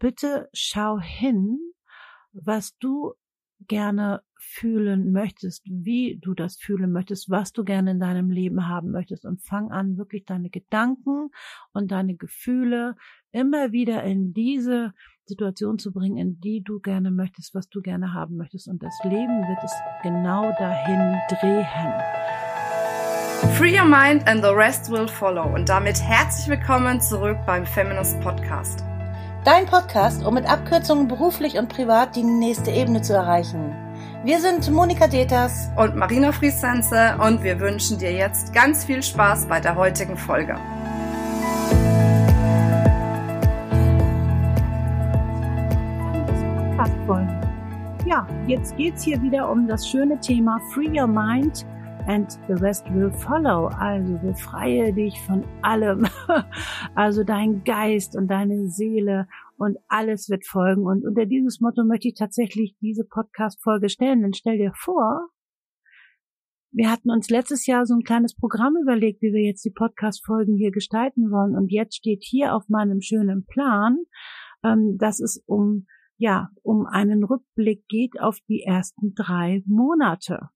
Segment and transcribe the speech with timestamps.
[0.00, 1.60] bitte schau hin,
[2.32, 3.12] was du
[3.68, 8.90] gerne fühlen möchtest, wie du das fühlen möchtest, was du gerne in deinem Leben haben
[8.90, 11.30] möchtest und fang an, wirklich deine Gedanken
[11.72, 12.96] und deine Gefühle
[13.32, 14.94] immer wieder in diese
[15.26, 18.66] Situation zu bringen, in die du gerne möchtest, was du gerne haben möchtest.
[18.66, 19.72] Und das Leben wird es
[20.02, 21.92] genau dahin drehen.
[23.56, 25.54] Free your mind and the rest will follow.
[25.54, 28.89] Und damit herzlich willkommen zurück beim Feminist Podcast.
[29.42, 33.74] Dein Podcast, um mit Abkürzungen beruflich und privat die nächste Ebene zu erreichen.
[34.22, 39.46] Wir sind Monika Deters und Marina Friesense und wir wünschen dir jetzt ganz viel Spaß
[39.46, 40.56] bei der heutigen Folge.
[48.04, 51.64] Ja, jetzt geht's hier wieder um das schöne Thema Free Your Mind
[52.06, 53.68] and the rest will follow.
[53.68, 56.06] Also befreie dich von allem.
[56.94, 60.84] Also dein Geist und deine Seele und alles wird folgen.
[60.86, 64.22] Und unter dieses Motto möchte ich tatsächlich diese Podcast-Folge stellen.
[64.22, 65.28] Denn stell dir vor,
[66.72, 70.56] wir hatten uns letztes Jahr so ein kleines Programm überlegt, wie wir jetzt die Podcast-Folgen
[70.56, 71.56] hier gestalten wollen.
[71.56, 73.98] Und jetzt steht hier auf meinem schönen Plan,
[74.64, 80.50] ähm, dass es um, ja, um einen Rückblick geht auf die ersten drei Monate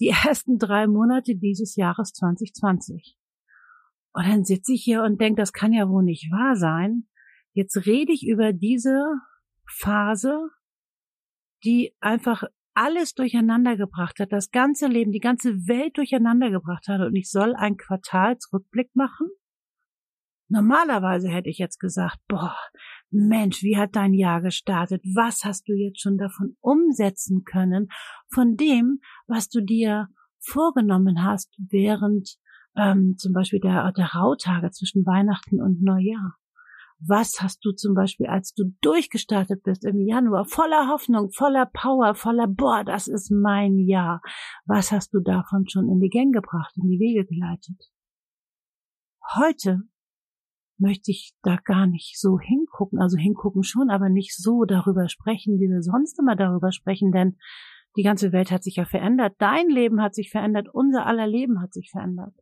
[0.00, 3.16] die ersten drei Monate dieses Jahres 2020.
[4.12, 7.06] Und dann sitze ich hier und denke, das kann ja wohl nicht wahr sein.
[7.52, 9.02] Jetzt rede ich über diese
[9.66, 10.48] Phase,
[11.64, 17.00] die einfach alles durcheinander gebracht hat, das ganze Leben, die ganze Welt durcheinander gebracht hat.
[17.00, 19.28] Und ich soll einen Quartalsrückblick machen?
[20.48, 22.56] Normalerweise hätte ich jetzt gesagt, boah,
[23.10, 25.02] Mensch, wie hat dein Jahr gestartet?
[25.14, 27.88] Was hast du jetzt schon davon umsetzen können?
[28.32, 30.08] Von dem, was du dir
[30.40, 32.36] vorgenommen hast während
[32.76, 36.36] ähm, zum Beispiel der, der Rautage zwischen Weihnachten und Neujahr.
[36.98, 42.14] Was hast du zum Beispiel, als du durchgestartet bist im Januar, voller Hoffnung, voller Power,
[42.14, 44.22] voller, boah, das ist mein Jahr.
[44.64, 47.90] Was hast du davon schon in die Gänge gebracht, in die Wege geleitet?
[49.34, 49.82] Heute
[50.78, 55.58] möchte ich da gar nicht so hingucken, also hingucken schon, aber nicht so darüber sprechen,
[55.58, 57.36] wie wir sonst immer darüber sprechen, denn
[57.96, 61.60] die ganze Welt hat sich ja verändert, dein Leben hat sich verändert, unser aller Leben
[61.62, 62.34] hat sich verändert.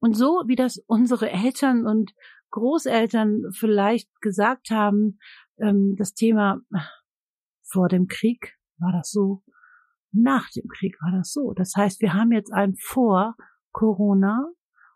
[0.00, 2.12] Und so wie das unsere Eltern und
[2.50, 5.18] Großeltern vielleicht gesagt haben,
[5.58, 6.60] ähm, das Thema
[7.62, 9.42] vor dem Krieg war das so,
[10.10, 11.52] nach dem Krieg war das so.
[11.52, 13.36] Das heißt, wir haben jetzt ein vor
[13.70, 14.44] Corona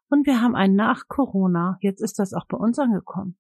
[0.08, 1.78] und wir haben ein nach Corona.
[1.80, 3.38] Jetzt ist das auch bei uns angekommen.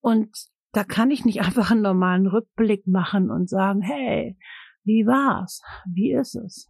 [0.00, 0.30] Und
[0.72, 4.38] da kann ich nicht einfach einen normalen Rückblick machen und sagen, hey,
[4.84, 5.62] wie war's?
[5.86, 6.68] Wie ist es?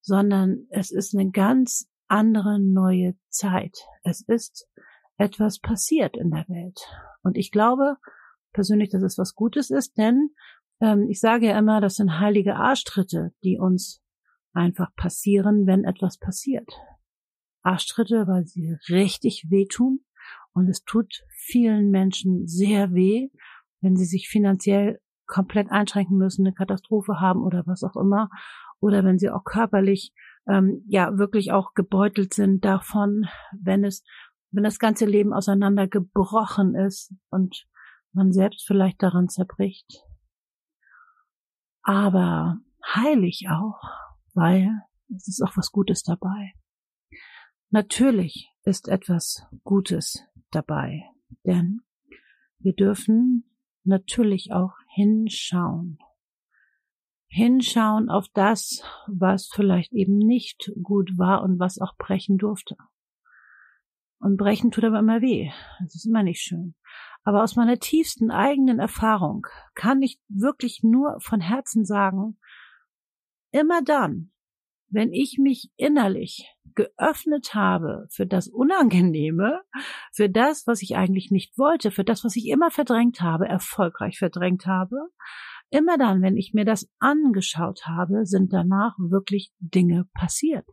[0.00, 3.76] Sondern es ist eine ganz andere neue Zeit.
[4.02, 4.68] Es ist
[5.16, 6.80] etwas passiert in der Welt.
[7.22, 7.96] Und ich glaube
[8.52, 10.30] persönlich, dass es was Gutes ist, denn
[10.80, 14.02] ähm, ich sage ja immer, das sind heilige Arschtritte, die uns
[14.52, 16.70] einfach passieren, wenn etwas passiert.
[17.64, 20.00] Arschtritte, weil sie richtig wehtun.
[20.52, 23.30] Und es tut vielen Menschen sehr weh,
[23.80, 28.30] wenn sie sich finanziell komplett einschränken müssen, eine Katastrophe haben oder was auch immer.
[28.80, 30.12] Oder wenn sie auch körperlich
[30.46, 33.26] ähm, ja wirklich auch gebeutelt sind davon,
[33.58, 34.04] wenn es,
[34.50, 37.66] wenn das ganze Leben auseinandergebrochen ist und
[38.12, 40.02] man selbst vielleicht daran zerbricht.
[41.82, 42.58] Aber
[42.94, 43.80] heilig auch,
[44.34, 44.70] weil
[45.14, 46.52] es ist auch was Gutes dabei.
[47.74, 51.10] Natürlich ist etwas Gutes dabei,
[51.44, 51.80] denn
[52.60, 53.50] wir dürfen
[53.82, 55.98] natürlich auch hinschauen.
[57.26, 62.76] Hinschauen auf das, was vielleicht eben nicht gut war und was auch brechen durfte.
[64.20, 65.50] Und brechen tut aber immer weh.
[65.80, 66.76] Das ist immer nicht schön.
[67.24, 72.38] Aber aus meiner tiefsten eigenen Erfahrung kann ich wirklich nur von Herzen sagen,
[73.50, 74.30] immer dann,
[74.88, 79.62] wenn ich mich innerlich geöffnet habe für das Unangenehme,
[80.12, 84.18] für das, was ich eigentlich nicht wollte, für das, was ich immer verdrängt habe, erfolgreich
[84.18, 84.96] verdrängt habe,
[85.70, 90.66] immer dann, wenn ich mir das angeschaut habe, sind danach wirklich Dinge passiert.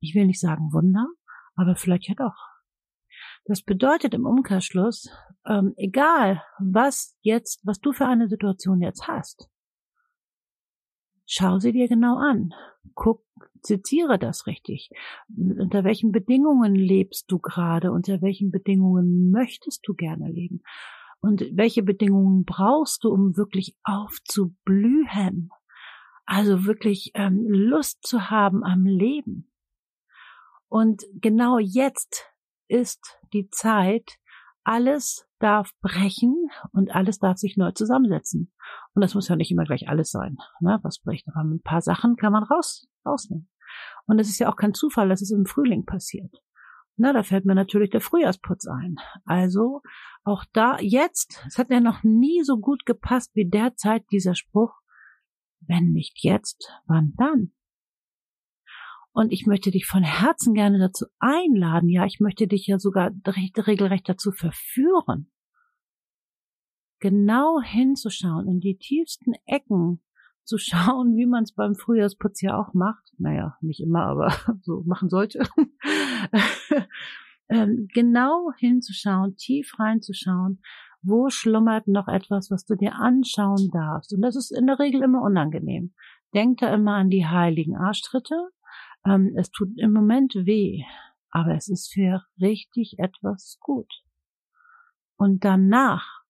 [0.00, 1.06] Ich will nicht sagen Wunder,
[1.54, 2.36] aber vielleicht ja doch.
[3.44, 5.10] Das bedeutet im Umkehrschluss,
[5.46, 9.48] ähm, egal was jetzt, was du für eine Situation jetzt hast,
[11.32, 12.52] schau sie dir genau an.
[12.94, 13.24] Guck,
[13.62, 14.90] zitiere das richtig.
[15.34, 17.90] Unter welchen Bedingungen lebst du gerade?
[17.90, 20.62] Unter welchen Bedingungen möchtest du gerne leben?
[21.20, 25.50] Und welche Bedingungen brauchst du, um wirklich aufzublühen?
[26.26, 29.50] Also wirklich ähm, Lust zu haben am Leben.
[30.68, 32.26] Und genau jetzt
[32.68, 34.18] ist die Zeit,
[34.64, 38.52] alles darf brechen und alles darf sich neu zusammensetzen.
[38.94, 41.26] Und das muss ja nicht immer gleich alles sein, ne, was bricht.
[41.28, 43.48] Aber ein paar Sachen kann man raus, rausnehmen.
[44.06, 46.34] Und es ist ja auch kein Zufall, dass es im Frühling passiert.
[46.96, 48.96] Na, da fällt mir natürlich der Frühjahrsputz ein.
[49.24, 49.80] Also
[50.24, 54.72] auch da jetzt, es hat ja noch nie so gut gepasst wie derzeit dieser Spruch,
[55.60, 57.52] wenn nicht jetzt, wann dann?
[59.12, 61.88] Und ich möchte dich von Herzen gerne dazu einladen.
[61.88, 65.30] Ja, ich möchte dich ja sogar regelrecht dazu verführen,
[66.98, 70.02] genau hinzuschauen, in die tiefsten Ecken
[70.44, 73.12] zu schauen, wie man es beim Frühjahrsputz ja auch macht.
[73.18, 75.40] Naja, nicht immer, aber so machen sollte.
[77.52, 80.62] Ähm, genau hinzuschauen, tief reinzuschauen,
[81.02, 84.14] wo schlummert noch etwas, was du dir anschauen darfst.
[84.14, 85.92] Und das ist in der Regel immer unangenehm.
[86.32, 88.48] Denk da immer an die heiligen Arschtritte,
[89.06, 90.84] ähm, es tut im Moment weh,
[91.30, 93.90] aber es ist für richtig etwas gut.
[95.16, 96.22] Und danach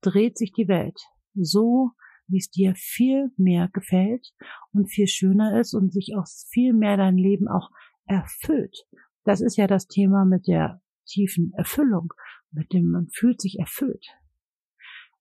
[0.00, 1.00] dreht sich die Welt
[1.34, 1.90] so,
[2.26, 4.32] wie es dir viel mehr gefällt
[4.72, 7.70] und viel schöner ist und sich auch viel mehr dein Leben auch
[8.06, 8.86] erfüllt.
[9.24, 12.12] Das ist ja das Thema mit der tiefen Erfüllung,
[12.50, 14.06] mit dem man fühlt sich erfüllt.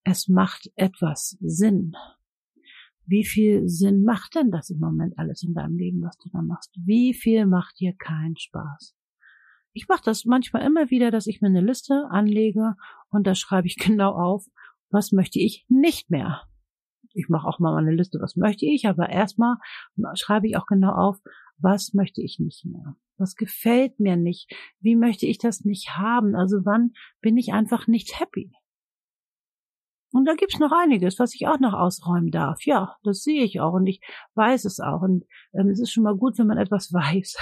[0.03, 1.93] Es macht etwas Sinn.
[3.05, 6.41] Wie viel Sinn macht denn das im Moment alles in deinem Leben, was du da
[6.41, 6.73] machst?
[6.77, 8.95] Wie viel macht dir keinen Spaß?
[9.73, 12.75] Ich mache das manchmal immer wieder, dass ich mir eine Liste anlege
[13.09, 14.45] und da schreibe ich genau auf,
[14.89, 16.44] was möchte ich nicht mehr.
[17.15, 19.57] Ich mache auch mal eine Liste, was möchte ich, aber erstmal
[20.15, 21.19] schreibe ich auch genau auf,
[21.57, 22.95] was möchte ich nicht mehr.
[23.17, 24.51] Was gefällt mir nicht?
[24.79, 26.35] Wie möchte ich das nicht haben?
[26.35, 28.51] Also wann bin ich einfach nicht happy?
[30.13, 32.63] Und da gibt's noch einiges, was ich auch noch ausräumen darf.
[32.65, 34.00] Ja, das sehe ich auch und ich
[34.36, 35.01] weiß es auch.
[35.01, 37.36] Und ähm, es ist schon mal gut, wenn man etwas weiß,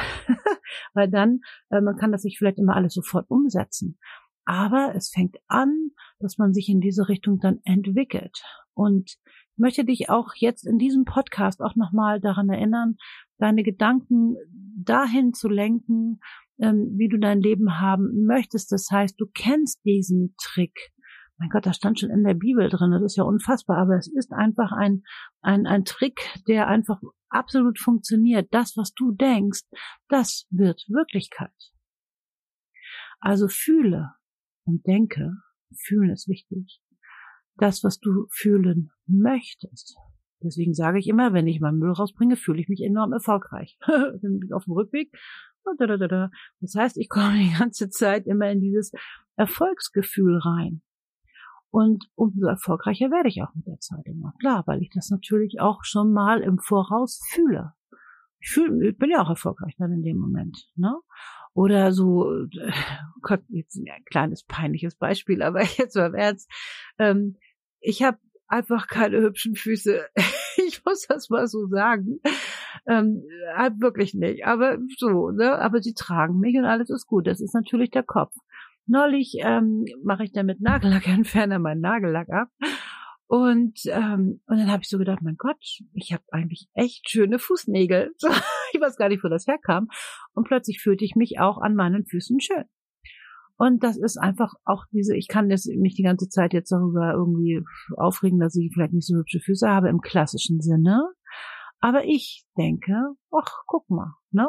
[0.94, 4.00] weil dann äh, man kann das nicht vielleicht immer alles sofort umsetzen.
[4.46, 8.42] Aber es fängt an, dass man sich in diese Richtung dann entwickelt.
[8.74, 9.18] Und
[9.54, 12.96] ich möchte dich auch jetzt in diesem Podcast auch nochmal daran erinnern,
[13.38, 14.38] deine Gedanken
[14.78, 16.22] dahin zu lenken,
[16.58, 18.72] ähm, wie du dein Leben haben möchtest.
[18.72, 20.94] Das heißt, du kennst diesen Trick
[21.42, 24.08] mein Gott, das stand schon in der Bibel drin, das ist ja unfassbar, aber es
[24.08, 25.04] ist einfach ein,
[25.42, 28.48] ein, ein Trick, der einfach absolut funktioniert.
[28.52, 29.64] Das, was du denkst,
[30.08, 31.50] das wird Wirklichkeit.
[33.20, 34.14] Also fühle
[34.66, 35.34] und denke,
[35.76, 36.80] fühlen ist wichtig,
[37.56, 39.98] das, was du fühlen möchtest.
[40.44, 43.80] Deswegen sage ich immer, wenn ich meinen Müll rausbringe, fühle ich mich enorm erfolgreich.
[43.88, 45.12] Dann bin ich auf dem Rückweg.
[46.60, 48.92] Das heißt, ich komme die ganze Zeit immer in dieses
[49.38, 50.84] Erfolgsgefühl rein.
[51.72, 54.34] Und umso erfolgreicher werde ich auch mit der Zeit immer.
[54.40, 57.74] Klar, weil ich das natürlich auch schon mal im Voraus fühle.
[58.40, 60.70] Ich, fühle, ich bin ja auch erfolgreich dann in dem Moment.
[60.76, 60.94] Ne?
[61.54, 62.72] Oder so, äh,
[63.22, 66.52] Gott, jetzt ein kleines peinliches Beispiel, aber jetzt mal im Ernst.
[66.98, 67.38] Ähm,
[67.80, 70.08] ich habe einfach keine hübschen Füße.
[70.68, 72.20] ich muss das mal so sagen.
[72.86, 73.24] Ähm,
[73.80, 74.46] wirklich nicht.
[74.46, 75.58] Aber so, ne?
[75.58, 77.28] Aber sie tragen mich und alles ist gut.
[77.28, 78.34] Das ist natürlich der Kopf.
[78.88, 82.50] Neulich ähm, mache ich dann mit Nagellackentferner meinen Nagellack ab.
[83.28, 85.63] Und, ähm, und dann habe ich so gedacht, mein Gott,
[85.94, 88.12] ich habe eigentlich echt schöne Fußnägel.
[88.74, 89.88] ich weiß gar nicht, wo das herkam.
[90.33, 92.66] Und plötzlich fühlte ich mich auch an meinen Füßen schön.
[93.56, 97.13] Und das ist einfach auch diese, ich kann das nicht die ganze Zeit jetzt darüber
[97.13, 97.62] irgendwie
[97.96, 101.00] aufregen, dass ich vielleicht nicht so hübsche Füße habe im klassischen Sinne.
[101.84, 102.94] Aber ich denke,
[103.36, 104.48] ach, guck mal, ne?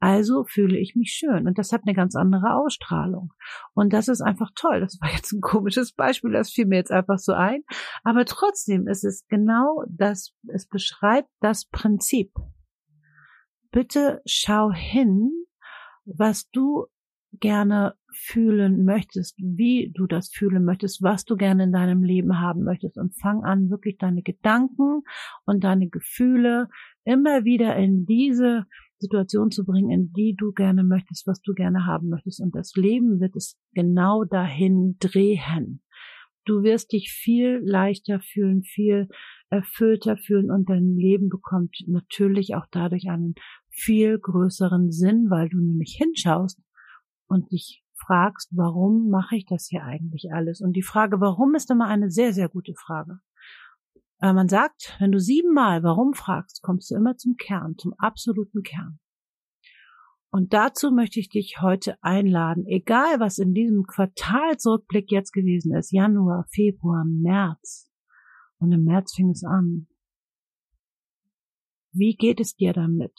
[0.00, 1.46] Also fühle ich mich schön.
[1.48, 3.32] Und das hat eine ganz andere Ausstrahlung.
[3.72, 4.80] Und das ist einfach toll.
[4.80, 7.62] Das war jetzt ein komisches Beispiel, das fiel mir jetzt einfach so ein.
[8.02, 12.34] Aber trotzdem ist es genau das, es beschreibt das Prinzip.
[13.70, 15.30] Bitte schau hin,
[16.04, 16.86] was du
[17.40, 22.62] gerne fühlen möchtest, wie du das fühlen möchtest, was du gerne in deinem Leben haben
[22.62, 25.02] möchtest und fang an, wirklich deine Gedanken
[25.44, 26.68] und deine Gefühle
[27.04, 28.64] immer wieder in diese
[28.98, 32.40] Situation zu bringen, in die du gerne möchtest, was du gerne haben möchtest.
[32.40, 35.82] Und das Leben wird es genau dahin drehen.
[36.46, 39.08] Du wirst dich viel leichter fühlen, viel
[39.48, 43.34] erfüllter fühlen und dein Leben bekommt natürlich auch dadurch einen
[43.70, 46.60] viel größeren Sinn, weil du nämlich hinschaust
[47.34, 50.60] und dich fragst, warum mache ich das hier eigentlich alles?
[50.60, 53.20] Und die Frage, warum, ist immer eine sehr, sehr gute Frage.
[54.20, 58.62] Äh, man sagt, wenn du siebenmal warum fragst, kommst du immer zum Kern, zum absoluten
[58.62, 58.98] Kern.
[60.30, 65.92] Und dazu möchte ich dich heute einladen, egal was in diesem Quartalsrückblick jetzt gewesen ist,
[65.92, 67.88] Januar, Februar, März.
[68.58, 69.86] Und im März fing es an.
[71.92, 73.12] Wie geht es dir damit?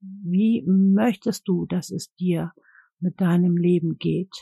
[0.00, 2.52] Wie möchtest du, dass es dir
[3.04, 4.34] mit deinem Leben geht.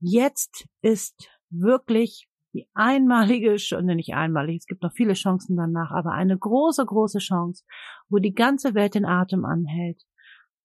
[0.00, 6.12] Jetzt ist wirklich die einmalige, schon nicht einmalig, es gibt noch viele Chancen danach, aber
[6.12, 7.64] eine große, große Chance,
[8.08, 10.02] wo die ganze Welt den Atem anhält,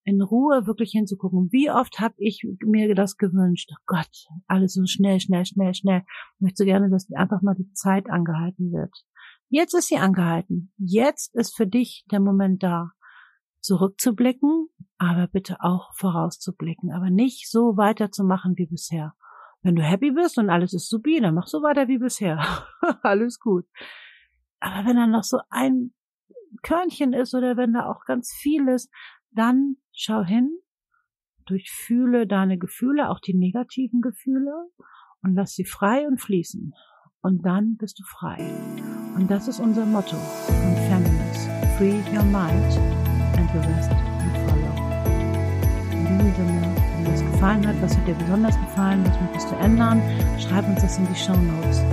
[0.04, 1.50] in Ruhe wirklich hinzugucken.
[1.52, 3.70] Wie oft habe ich mir das gewünscht?
[3.74, 6.04] Oh Gott, alles so schnell, schnell, schnell, schnell.
[6.36, 8.94] Ich möchte so gerne, dass einfach mal die Zeit angehalten wird.
[9.50, 10.74] Jetzt ist sie angehalten.
[10.78, 12.92] Jetzt ist für dich der Moment da,
[13.62, 19.14] zurückzublicken, aber bitte auch vorauszublicken, aber nicht so weiterzumachen wie bisher.
[19.62, 22.40] Wenn du happy bist und alles ist supi, dann mach so weiter wie bisher.
[23.04, 23.66] alles gut.
[24.60, 25.94] Aber wenn da noch so ein
[26.64, 28.92] Körnchen ist oder wenn da auch ganz viel ist,
[29.32, 30.58] dann schau hin,
[31.46, 34.70] durchfühle deine Gefühle, auch die negativen Gefühle
[35.24, 36.74] und lass sie frei und fließen.
[37.22, 38.38] Und dann bist du frei.
[39.16, 41.50] Und das ist unser Motto von Feminist.
[41.78, 42.91] Free your mind
[43.54, 44.74] the rest will follow.
[45.92, 49.52] In diesem Sinne, wenn dir das gefallen hat, was hat dir besonders gefallen, was möchtest
[49.52, 50.02] du ändern,
[50.40, 51.84] schreib uns das in die Show Notes.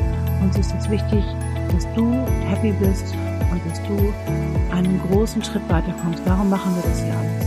[0.41, 1.25] Uns ist es wichtig,
[1.73, 2.13] dass du
[2.47, 3.15] happy bist
[3.51, 4.13] und dass du
[4.75, 6.23] einen großen Schritt weiterkommst.
[6.25, 7.47] Darum machen wir das hier alles.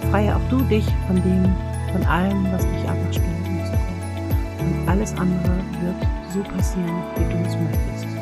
[0.00, 1.54] Befreie auch du dich von dem,
[1.92, 3.26] von allem, was dich einfach stört.
[4.60, 8.15] Und alles andere wird so passieren, wie du es möchtest.